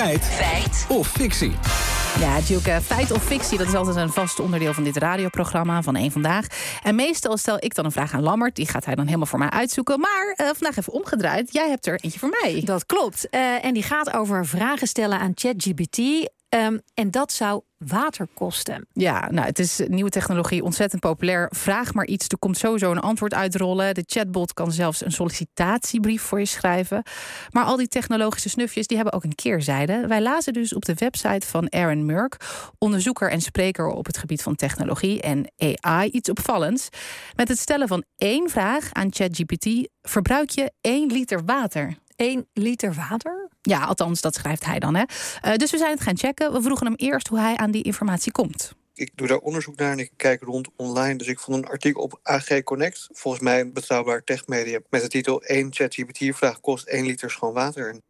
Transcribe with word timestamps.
Feit. 0.00 0.24
Feit. 0.24 0.86
Of 0.88 1.08
fictie. 1.08 1.52
Ja, 2.18 2.40
Duke, 2.40 2.80
feit 2.82 3.10
of 3.10 3.24
fictie, 3.24 3.58
dat 3.58 3.66
is 3.66 3.74
altijd 3.74 3.96
een 3.96 4.12
vast 4.12 4.40
onderdeel 4.40 4.72
van 4.72 4.84
dit 4.84 4.96
radioprogramma 4.96 5.82
van 5.82 5.96
één 5.96 6.10
Vandaag. 6.10 6.46
En 6.82 6.94
meestal 6.94 7.36
stel 7.36 7.56
ik 7.58 7.74
dan 7.74 7.84
een 7.84 7.92
vraag 7.92 8.14
aan 8.14 8.22
Lammert, 8.22 8.56
die 8.56 8.68
gaat 8.68 8.84
hij 8.84 8.94
dan 8.94 9.04
helemaal 9.04 9.26
voor 9.26 9.38
mij 9.38 9.50
uitzoeken. 9.50 10.00
Maar 10.00 10.34
uh, 10.36 10.46
vandaag 10.46 10.76
even 10.76 10.92
omgedraaid, 10.92 11.52
jij 11.52 11.68
hebt 11.68 11.86
er 11.86 12.00
eentje 12.00 12.18
voor 12.18 12.38
mij. 12.42 12.62
Dat 12.64 12.86
klopt. 12.86 13.26
Uh, 13.30 13.64
en 13.64 13.74
die 13.74 13.82
gaat 13.82 14.12
over 14.12 14.46
vragen 14.46 14.86
stellen 14.86 15.18
aan 15.18 15.32
ChatGPT. 15.34 15.98
Um, 15.98 16.80
en 16.94 17.10
dat 17.10 17.32
zou 17.32 17.62
water 17.86 18.28
kosten. 18.34 18.86
Ja, 18.92 19.28
nou, 19.30 19.46
het 19.46 19.58
is 19.58 19.80
nieuwe 19.86 20.10
technologie 20.10 20.62
ontzettend 20.62 21.00
populair. 21.00 21.50
Vraag 21.54 21.94
maar 21.94 22.06
iets, 22.06 22.28
er 22.28 22.38
komt 22.38 22.58
sowieso 22.58 22.90
een 22.90 22.98
antwoord 22.98 23.34
uitrollen. 23.34 23.94
De 23.94 24.02
chatbot 24.06 24.52
kan 24.52 24.72
zelfs 24.72 25.04
een 25.04 25.12
sollicitatiebrief 25.12 26.22
voor 26.22 26.38
je 26.38 26.46
schrijven. 26.46 27.02
Maar 27.50 27.64
al 27.64 27.76
die 27.76 27.88
technologische 27.88 28.48
snufjes 28.48 28.86
die 28.86 28.96
hebben 28.96 29.14
ook 29.14 29.24
een 29.24 29.34
keerzijde. 29.34 30.06
Wij 30.06 30.22
lazen 30.22 30.52
dus 30.52 30.74
op 30.74 30.84
de 30.84 30.94
website 30.94 31.46
van 31.46 31.72
Aaron 31.72 32.06
Murk, 32.06 32.36
onderzoeker 32.78 33.30
en 33.30 33.40
spreker 33.40 33.86
op 33.86 34.06
het 34.06 34.18
gebied 34.18 34.42
van 34.42 34.56
technologie 34.56 35.20
en 35.20 35.52
AI, 35.56 36.10
iets 36.10 36.30
opvallends. 36.30 36.88
Met 37.36 37.48
het 37.48 37.58
stellen 37.58 37.88
van 37.88 38.04
één 38.16 38.50
vraag 38.50 38.92
aan 38.92 39.12
ChatGPT 39.12 39.88
verbruik 40.02 40.50
je 40.50 40.72
één 40.80 41.12
liter 41.12 41.44
water. 41.44 41.96
1 42.20 42.46
liter 42.52 42.94
water? 42.94 43.39
Ja, 43.62 43.84
althans, 43.84 44.20
dat 44.20 44.34
schrijft 44.34 44.64
hij 44.64 44.78
dan. 44.78 44.94
Hè. 44.94 45.04
Uh, 45.46 45.54
dus 45.54 45.70
we 45.70 45.78
zijn 45.78 45.90
het 45.90 46.00
gaan 46.00 46.18
checken. 46.18 46.52
We 46.52 46.62
vroegen 46.62 46.86
hem 46.86 46.94
eerst 46.96 47.28
hoe 47.28 47.38
hij 47.38 47.56
aan 47.56 47.70
die 47.70 47.82
informatie 47.82 48.32
komt. 48.32 48.72
Ik 48.94 49.10
doe 49.14 49.26
daar 49.26 49.38
onderzoek 49.38 49.76
naar 49.76 49.92
en 49.92 49.98
ik 49.98 50.10
kijk 50.16 50.42
rond 50.42 50.68
online. 50.76 51.16
Dus 51.16 51.26
ik 51.26 51.38
vond 51.38 51.56
een 51.56 51.70
artikel 51.70 52.02
op 52.02 52.20
AG 52.22 52.62
Connect. 52.62 53.08
Volgens 53.12 53.42
mij 53.42 53.60
een 53.60 53.72
betrouwbaar 53.72 54.24
techmedia. 54.24 54.78
Met 54.90 55.02
de 55.02 55.08
titel 55.08 55.42
1 55.42 55.72
ChatGPT-vraag 55.72 56.60
kost 56.60 56.86
1 56.86 57.06
liter 57.06 57.30
schoon 57.30 57.52
water. 57.52 58.00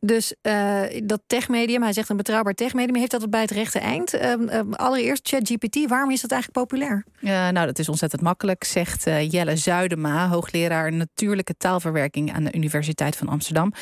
Dus 0.00 0.34
uh, 0.42 0.82
dat 1.04 1.20
techmedium, 1.26 1.82
hij 1.82 1.92
zegt 1.92 2.08
een 2.08 2.16
betrouwbaar 2.16 2.54
techmedium, 2.54 2.96
heeft 2.96 3.10
dat 3.10 3.30
bij 3.30 3.40
het 3.40 3.50
rechte 3.50 3.78
eind. 3.78 4.14
Uh, 4.14 4.32
uh, 4.38 4.60
allereerst 4.70 5.28
ChatGPT, 5.28 5.88
waarom 5.88 6.10
is 6.10 6.20
dat 6.20 6.30
eigenlijk 6.30 6.60
populair? 6.66 7.04
nou, 7.52 7.66
dat 7.66 7.78
is 7.78 7.88
ontzettend 7.88 8.22
makkelijk, 8.22 8.64
zegt 8.64 9.04
Jelle 9.04 9.56
Zuidema, 9.56 10.28
hoogleraar 10.28 10.92
natuurlijke 10.92 11.56
taalverwerking 11.56 12.32
aan 12.32 12.44
de 12.44 12.52
Universiteit 12.52 13.16
van 13.16 13.28
Amsterdam. 13.28 13.72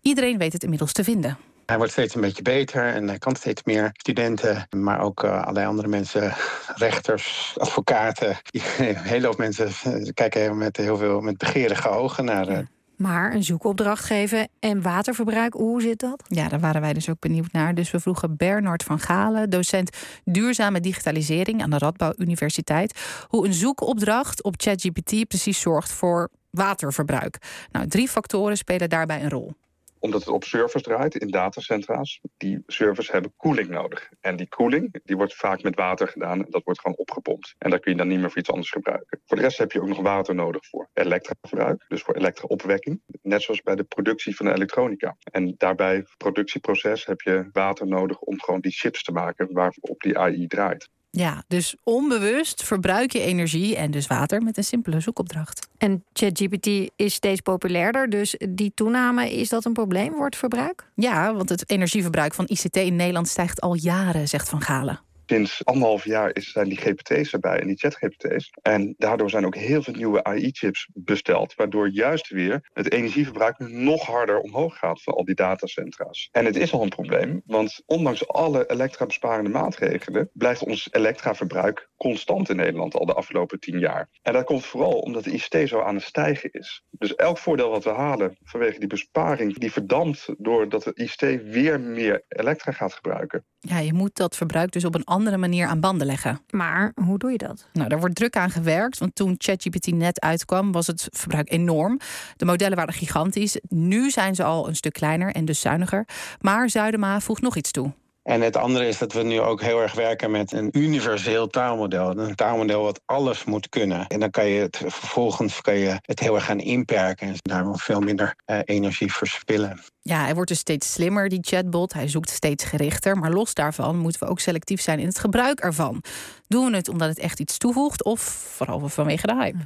Iedereen 0.00 0.38
weet 0.38 0.52
het 0.52 0.62
inmiddels 0.62 0.92
te 0.92 1.04
vinden. 1.04 1.38
Hij 1.66 1.76
wordt 1.76 1.92
steeds 1.92 2.14
een 2.14 2.20
beetje 2.20 2.42
beter 2.42 2.86
en 2.86 3.08
hij 3.08 3.18
kan 3.18 3.36
steeds 3.36 3.62
meer 3.64 3.90
studenten, 3.92 4.66
maar 4.70 5.00
ook 5.00 5.24
allerlei 5.24 5.66
andere 5.66 5.88
mensen, 5.88 6.34
rechters, 6.74 7.54
advocaten. 7.56 8.28
Een 8.78 8.96
hele 8.96 9.26
hoop 9.26 9.38
mensen 9.38 9.70
kijken 10.14 10.58
met 10.58 10.76
heel 10.76 10.96
veel 10.96 11.20
met 11.20 11.38
begeerige 11.38 11.88
ogen 11.88 12.24
naar. 12.24 12.50
Ja 12.50 12.64
maar 13.00 13.34
een 13.34 13.44
zoekopdracht 13.44 14.04
geven 14.04 14.48
en 14.58 14.82
waterverbruik, 14.82 15.52
hoe 15.52 15.82
zit 15.82 15.98
dat? 15.98 16.22
Ja, 16.28 16.48
daar 16.48 16.60
waren 16.60 16.80
wij 16.80 16.92
dus 16.92 17.08
ook 17.08 17.18
benieuwd 17.20 17.52
naar. 17.52 17.74
Dus 17.74 17.90
we 17.90 18.00
vroegen 18.00 18.36
Bernard 18.36 18.82
van 18.82 18.98
Galen, 19.00 19.50
docent 19.50 19.96
duurzame 20.24 20.80
digitalisering 20.80 21.62
aan 21.62 21.70
de 21.70 21.78
Radboud 21.78 22.18
Universiteit, 22.18 23.00
hoe 23.28 23.46
een 23.46 23.54
zoekopdracht 23.54 24.42
op 24.42 24.54
ChatGPT 24.56 25.28
precies 25.28 25.60
zorgt 25.60 25.92
voor 25.92 26.28
waterverbruik. 26.50 27.38
Nou, 27.72 27.86
drie 27.86 28.08
factoren 28.08 28.56
spelen 28.56 28.88
daarbij 28.88 29.22
een 29.22 29.30
rol 29.30 29.52
omdat 30.00 30.20
het 30.20 30.28
op 30.28 30.44
servers 30.44 30.82
draait 30.82 31.14
in 31.14 31.28
datacentra's. 31.28 32.20
Die 32.36 32.62
servers 32.66 33.10
hebben 33.10 33.32
koeling 33.36 33.68
nodig. 33.68 34.08
En 34.20 34.36
die 34.36 34.48
koeling 34.48 35.00
die 35.04 35.16
wordt 35.16 35.34
vaak 35.34 35.62
met 35.62 35.74
water 35.76 36.08
gedaan. 36.08 36.46
Dat 36.48 36.64
wordt 36.64 36.80
gewoon 36.80 36.96
opgepompt. 36.96 37.54
En 37.58 37.70
daar 37.70 37.80
kun 37.80 37.92
je 37.92 37.98
dan 37.98 38.08
niet 38.08 38.18
meer 38.20 38.30
voor 38.30 38.38
iets 38.38 38.50
anders 38.50 38.70
gebruiken. 38.70 39.20
Voor 39.26 39.36
de 39.36 39.42
rest 39.42 39.58
heb 39.58 39.72
je 39.72 39.80
ook 39.80 39.88
nog 39.88 40.00
water 40.00 40.34
nodig 40.34 40.66
voor 40.66 40.88
elektraverbruik. 40.92 41.84
Dus 41.88 42.02
voor 42.02 42.14
elektraopwekking. 42.14 43.02
Net 43.22 43.42
zoals 43.42 43.62
bij 43.62 43.74
de 43.74 43.84
productie 43.84 44.36
van 44.36 44.48
elektronica. 44.48 45.16
En 45.22 45.54
daarbij, 45.56 46.04
productieproces, 46.16 47.06
heb 47.06 47.20
je 47.20 47.48
water 47.52 47.86
nodig 47.86 48.20
om 48.20 48.40
gewoon 48.40 48.60
die 48.60 48.72
chips 48.72 49.02
te 49.02 49.12
maken 49.12 49.52
waarop 49.52 50.00
die 50.00 50.18
AI 50.18 50.46
draait. 50.46 50.88
Ja, 51.10 51.44
dus 51.48 51.76
onbewust 51.82 52.64
verbruik 52.64 53.12
je 53.12 53.20
energie 53.20 53.76
en 53.76 53.90
dus 53.90 54.06
water 54.06 54.42
met 54.42 54.56
een 54.56 54.64
simpele 54.64 55.00
zoekopdracht. 55.00 55.68
En 55.78 56.04
ChatGPT 56.12 56.90
is 56.96 57.14
steeds 57.14 57.40
populairder, 57.40 58.10
dus 58.10 58.36
die 58.48 58.72
toename, 58.74 59.32
is 59.32 59.48
dat 59.48 59.64
een 59.64 59.72
probleem, 59.72 60.12
wordt 60.12 60.36
verbruik? 60.36 60.90
Ja, 60.94 61.34
want 61.34 61.48
het 61.48 61.70
energieverbruik 61.70 62.34
van 62.34 62.44
ICT 62.48 62.76
in 62.76 62.96
Nederland 62.96 63.28
stijgt 63.28 63.60
al 63.60 63.74
jaren, 63.74 64.28
zegt 64.28 64.48
Van 64.48 64.60
Galen 64.60 65.00
sinds 65.30 65.64
anderhalf 65.64 66.04
jaar 66.04 66.30
zijn 66.34 66.68
die 66.68 66.78
GPT's 66.78 67.32
erbij 67.32 67.60
en 67.60 67.66
die 67.66 67.76
chat-GPT's. 67.76 68.50
En 68.62 68.94
daardoor 68.98 69.30
zijn 69.30 69.46
ook 69.46 69.54
heel 69.54 69.82
veel 69.82 69.94
nieuwe 69.94 70.24
AI-chips 70.24 70.88
besteld. 70.94 71.54
Waardoor 71.54 71.88
juist 71.88 72.28
weer 72.28 72.68
het 72.72 72.92
energieverbruik 72.92 73.58
nog 73.58 74.06
harder 74.06 74.38
omhoog 74.40 74.78
gaat 74.78 75.02
van 75.02 75.14
al 75.14 75.24
die 75.24 75.34
datacentra's. 75.34 76.28
En 76.32 76.44
het 76.44 76.56
is 76.56 76.72
al 76.72 76.82
een 76.82 76.88
probleem, 76.88 77.42
want 77.46 77.82
ondanks 77.86 78.28
alle 78.28 78.70
elektrabesparende 78.70 79.50
maatregelen 79.50 80.30
blijft 80.32 80.62
ons 80.62 80.88
elektraverbruik 80.92 81.88
constant 81.96 82.48
in 82.48 82.56
Nederland 82.56 82.94
al 82.94 83.06
de 83.06 83.14
afgelopen 83.14 83.60
tien 83.60 83.78
jaar. 83.78 84.08
En 84.22 84.32
dat 84.32 84.44
komt 84.44 84.66
vooral 84.66 84.98
omdat 84.98 85.24
de 85.24 85.30
ICT 85.30 85.68
zo 85.68 85.80
aan 85.80 85.94
het 85.94 86.04
stijgen 86.04 86.50
is. 86.52 86.82
Dus 86.90 87.14
elk 87.14 87.38
voordeel 87.38 87.70
wat 87.70 87.84
we 87.84 87.90
halen 87.90 88.36
vanwege 88.42 88.78
die 88.78 88.88
besparing, 88.88 89.58
die 89.58 89.72
verdampt 89.72 90.28
doordat 90.38 90.82
de 90.82 90.94
ICT 90.94 91.20
weer 91.52 91.80
meer 91.80 92.24
elektra 92.28 92.72
gaat 92.72 92.92
gebruiken. 92.92 93.44
Ja, 93.62 93.78
je 93.78 93.92
moet 93.92 94.16
dat 94.16 94.36
verbruik 94.36 94.72
dus 94.72 94.84
op 94.84 94.94
een 94.94 95.04
andere 95.04 95.36
manier 95.36 95.66
aan 95.66 95.80
banden 95.80 96.06
leggen. 96.06 96.40
Maar 96.50 96.92
hoe 97.04 97.18
doe 97.18 97.30
je 97.30 97.38
dat? 97.38 97.68
Nou, 97.72 97.88
daar 97.88 98.00
wordt 98.00 98.14
druk 98.14 98.36
aan 98.36 98.50
gewerkt. 98.50 98.98
Want 98.98 99.14
toen 99.14 99.34
ChatGPT 99.38 99.86
net 99.86 100.20
uitkwam, 100.20 100.72
was 100.72 100.86
het 100.86 101.08
verbruik 101.10 101.50
enorm. 101.52 101.98
De 102.36 102.44
modellen 102.44 102.76
waren 102.76 102.94
gigantisch. 102.94 103.60
Nu 103.68 104.10
zijn 104.10 104.34
ze 104.34 104.44
al 104.44 104.68
een 104.68 104.76
stuk 104.76 104.92
kleiner 104.92 105.32
en 105.34 105.44
dus 105.44 105.60
zuiniger. 105.60 106.08
Maar 106.40 106.70
Zuidema 106.70 107.20
voegt 107.20 107.42
nog 107.42 107.56
iets 107.56 107.70
toe. 107.70 107.92
En 108.22 108.40
het 108.40 108.56
andere 108.56 108.86
is 108.86 108.98
dat 108.98 109.12
we 109.12 109.22
nu 109.22 109.40
ook 109.40 109.62
heel 109.62 109.82
erg 109.82 109.94
werken 109.94 110.30
met 110.30 110.52
een 110.52 110.68
universeel 110.72 111.46
taalmodel. 111.46 112.18
Een 112.18 112.34
taalmodel 112.34 112.82
wat 112.82 113.00
alles 113.04 113.44
moet 113.44 113.68
kunnen. 113.68 114.06
En 114.06 114.20
dan 114.20 114.30
kan 114.30 114.46
je 114.46 114.60
het 114.60 114.76
vervolgens 114.76 115.60
kan 115.60 115.76
je 115.76 115.98
het 116.02 116.20
heel 116.20 116.34
erg 116.34 116.44
gaan 116.44 116.60
inperken 116.60 117.28
en 117.28 117.34
daarom 117.42 117.78
veel 117.78 118.00
minder 118.00 118.34
uh, 118.46 118.58
energie 118.64 119.12
verspillen. 119.12 119.80
Ja, 120.10 120.22
hij 120.24 120.34
wordt 120.34 120.48
dus 120.48 120.58
steeds 120.58 120.92
slimmer, 120.92 121.28
die 121.28 121.38
chatbot. 121.42 121.92
Hij 121.92 122.08
zoekt 122.08 122.30
steeds 122.30 122.64
gerichter. 122.64 123.16
Maar 123.16 123.30
los 123.30 123.54
daarvan 123.54 123.98
moeten 123.98 124.20
we 124.20 124.28
ook 124.28 124.40
selectief 124.40 124.80
zijn 124.80 124.98
in 124.98 125.06
het 125.06 125.18
gebruik 125.18 125.60
ervan. 125.60 126.02
Doen 126.48 126.70
we 126.70 126.76
het 126.76 126.88
omdat 126.88 127.08
het 127.08 127.18
echt 127.18 127.40
iets 127.40 127.58
toevoegt 127.58 128.04
of 128.04 128.20
vooral 128.56 128.88
vanwege 128.88 129.26
de 129.26 129.34
hype? 129.34 129.58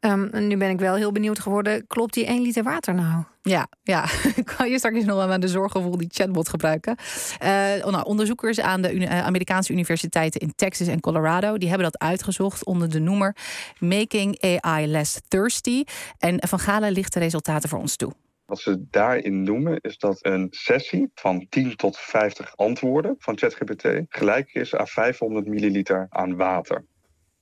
Um, 0.00 0.46
nu 0.46 0.56
ben 0.56 0.70
ik 0.70 0.78
wel 0.78 0.94
heel 0.94 1.12
benieuwd 1.12 1.38
geworden. 1.38 1.86
Klopt 1.86 2.14
die 2.14 2.26
1 2.26 2.42
liter 2.42 2.62
water 2.62 2.94
nou? 2.94 3.24
Ja, 3.42 3.68
ja. 3.82 4.06
kan 4.56 4.70
je 4.70 4.78
straks 4.78 5.04
nog 5.04 5.30
aan 5.30 5.40
de 5.40 5.48
zorggevoel 5.48 5.96
die 5.96 6.08
chatbot 6.10 6.48
gebruiken? 6.48 6.96
Uh, 7.42 7.48
nou, 7.84 8.04
onderzoekers 8.04 8.60
aan 8.60 8.82
de 8.82 8.88
eh, 8.88 9.24
Amerikaanse 9.24 9.72
universiteiten 9.72 10.40
in 10.40 10.52
Texas 10.56 10.86
en 10.86 11.00
Colorado... 11.00 11.58
die 11.58 11.68
hebben 11.68 11.90
dat 11.90 12.00
uitgezocht 12.00 12.64
onder 12.64 12.90
de 12.90 13.00
noemer 13.00 13.36
Making 13.78 14.60
AI 14.60 14.86
Less 14.86 15.18
Thirsty. 15.28 15.84
En 16.18 16.48
Van 16.48 16.58
Galen 16.58 16.92
ligt 16.92 17.12
de 17.12 17.18
resultaten 17.18 17.68
voor 17.68 17.78
ons 17.78 17.96
toe. 17.96 18.12
Wat 18.52 18.60
ze 18.60 18.86
daarin 18.90 19.42
noemen 19.42 19.78
is 19.80 19.98
dat 19.98 20.18
een 20.20 20.46
sessie 20.50 21.10
van 21.14 21.46
10 21.48 21.76
tot 21.76 21.96
50 21.98 22.56
antwoorden 22.56 23.14
van 23.18 23.38
ChatGPT 23.38 23.88
gelijk 24.08 24.52
is 24.52 24.74
aan 24.74 24.86
500 24.86 25.46
milliliter 25.46 26.06
aan 26.10 26.36
water. 26.36 26.84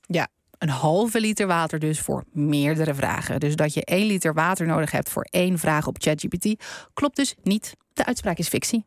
Ja, 0.00 0.28
een 0.58 0.68
halve 0.68 1.20
liter 1.20 1.46
water 1.46 1.78
dus 1.78 2.00
voor 2.00 2.24
meerdere 2.32 2.94
vragen. 2.94 3.40
Dus 3.40 3.56
dat 3.56 3.74
je 3.74 3.84
1 3.84 4.06
liter 4.06 4.34
water 4.34 4.66
nodig 4.66 4.90
hebt 4.90 5.10
voor 5.10 5.26
één 5.30 5.58
vraag 5.58 5.86
op 5.86 5.96
ChatGPT 6.00 6.64
klopt 6.92 7.16
dus 7.16 7.34
niet. 7.42 7.76
De 7.92 8.04
uitspraak 8.04 8.38
is 8.38 8.48
fictie. 8.48 8.84